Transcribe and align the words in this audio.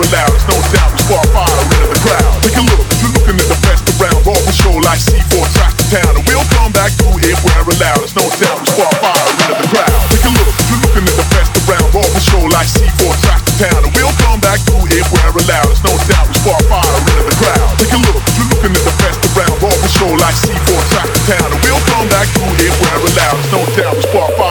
no 0.00 0.56
doubt, 0.72 0.90
it's 0.96 1.04
far 1.04 1.24
fire 1.28 1.60
in 1.76 1.90
the 1.92 2.00
crowd. 2.00 2.32
Take 2.40 2.56
a 2.56 2.64
look, 2.64 2.80
you're 3.04 3.12
looking 3.12 3.36
at 3.36 3.48
the 3.52 3.58
best 3.60 3.84
around, 4.00 4.22
all 4.24 4.40
we 4.48 4.52
show 4.56 4.72
like 4.80 4.96
C4 4.96 5.44
tracks 5.52 5.76
to 5.76 5.84
town, 5.92 6.16
and 6.16 6.24
we'll 6.24 6.46
come 6.56 6.72
back 6.72 6.88
through 6.96 7.20
if 7.20 7.36
we're 7.44 7.66
allowed, 7.68 8.00
it's 8.00 8.16
no 8.16 8.24
doubt, 8.40 8.64
it's 8.64 8.72
far 8.80 8.92
fire 8.96 9.28
into 9.28 9.54
the 9.60 9.66
crowd. 9.68 10.00
Take 10.08 10.24
a 10.24 10.32
look, 10.32 10.48
you're 10.70 10.80
looking 10.80 11.04
at 11.04 11.16
the 11.20 11.26
best 11.36 11.52
around, 11.68 11.88
all 11.92 12.10
we 12.16 12.20
show 12.22 12.40
like 12.48 12.68
C4 12.70 13.12
tracks 13.20 13.44
the 13.44 13.54
town, 13.68 13.80
and 13.84 13.92
we'll 13.92 14.16
come 14.24 14.40
back 14.40 14.58
through 14.64 14.88
if 14.88 15.06
we're 15.12 15.36
allowed, 15.36 15.68
it's 15.68 15.84
no 15.84 15.92
doubt, 16.08 16.26
it's 16.32 16.40
far 16.48 16.60
fire 16.64 16.96
into 16.96 17.24
the 17.28 17.36
crowd. 17.36 17.68
Take 17.76 17.92
a 17.92 18.00
look, 18.00 18.18
you're 18.40 18.50
looking 18.56 18.72
at 18.72 18.84
the 18.88 18.94
best 19.04 19.20
around, 19.36 19.56
all 19.60 19.78
we 19.84 19.88
show 19.92 20.10
like 20.16 20.36
C4 20.38 20.80
tracks 20.96 21.12
the 21.12 21.22
town, 21.36 21.48
and 21.52 21.60
we'll 21.60 21.84
come 21.92 22.08
back 22.08 22.26
through 22.32 22.56
if 22.56 22.72
we're 22.80 23.02
allowed, 23.04 23.36
it's 23.36 23.52
no 23.52 23.60
doubt, 23.76 23.94
it's 24.00 24.08
far 24.08 24.32
fire. 24.32 24.49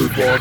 Wechselbord. 0.00 0.40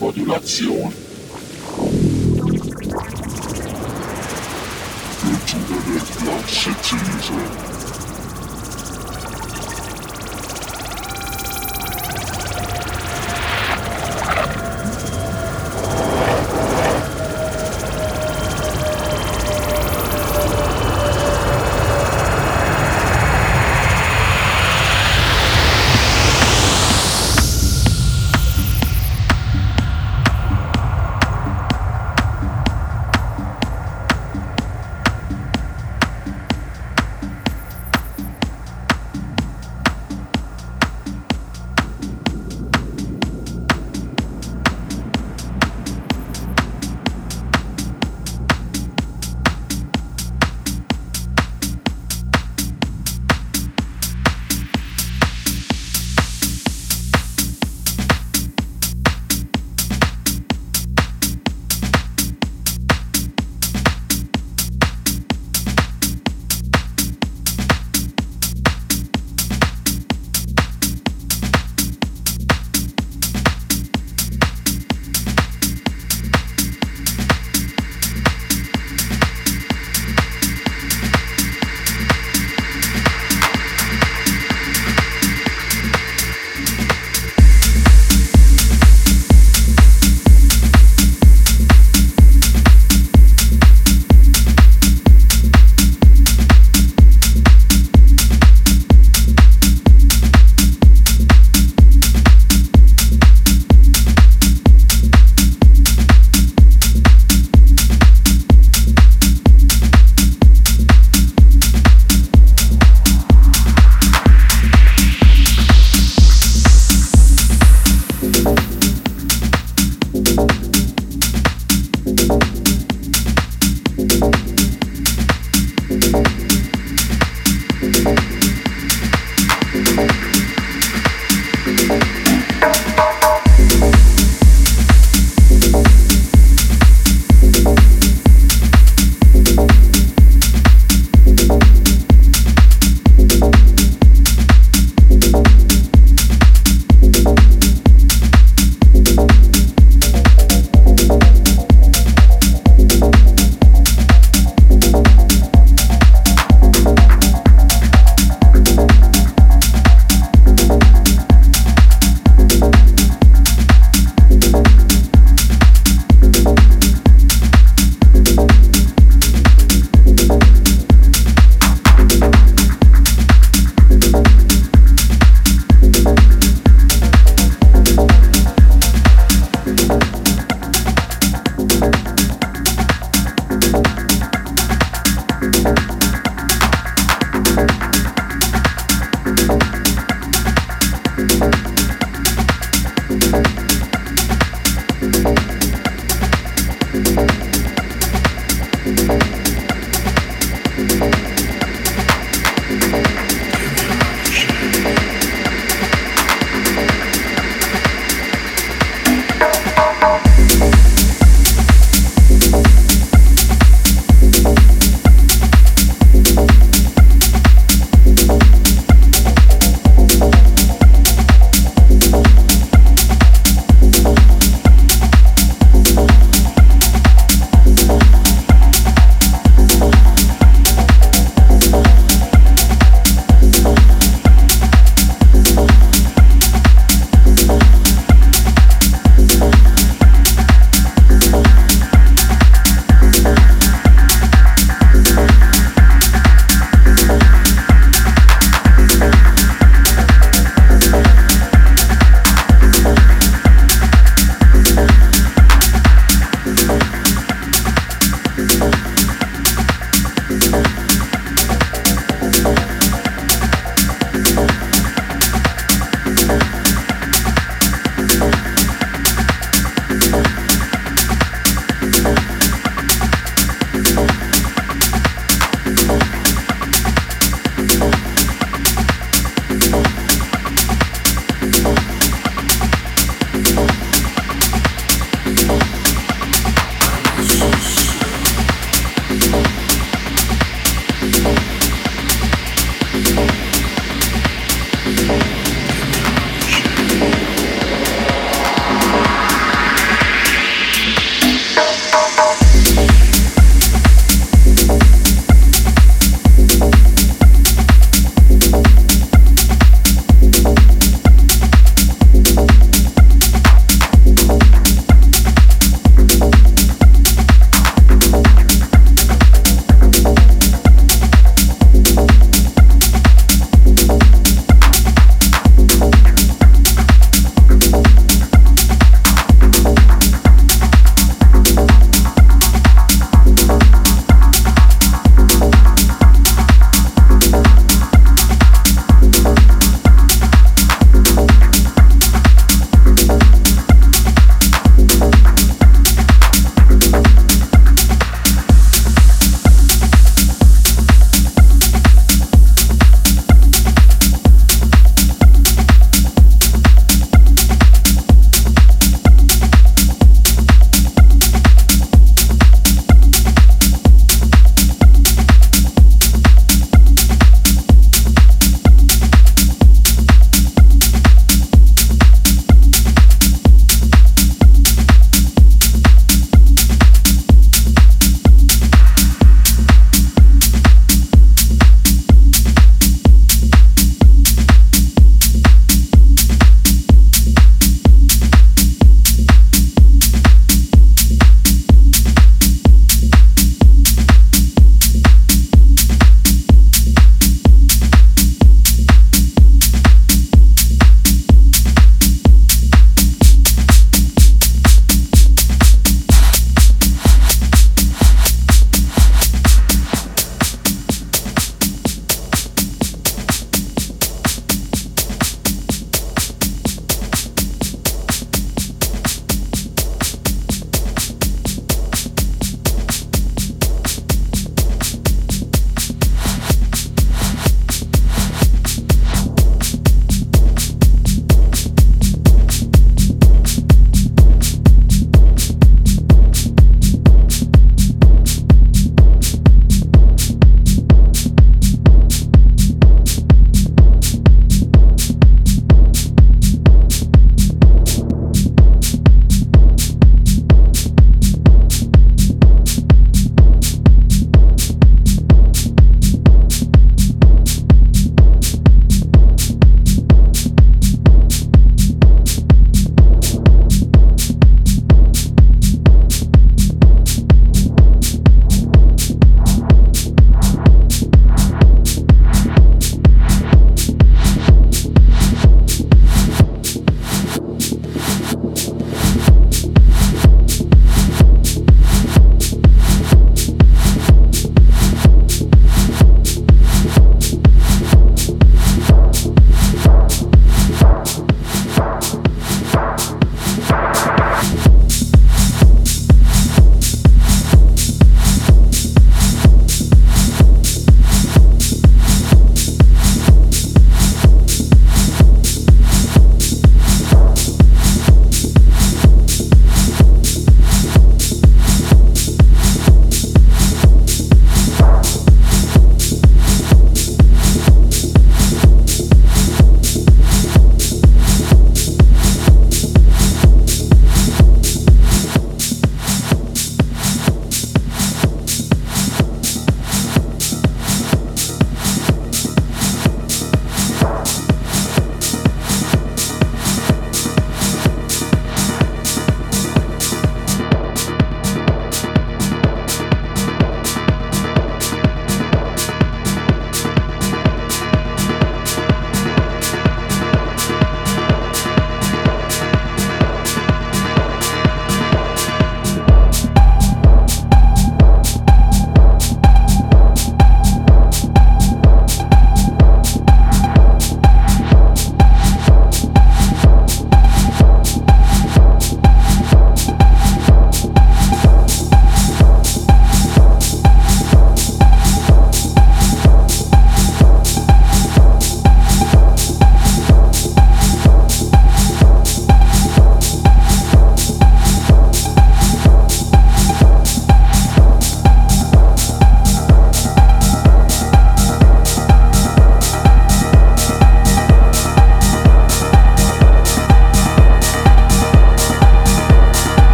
Modulation. 0.00 1.09